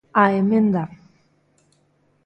A 0.21 0.23
emenda. 0.41 0.83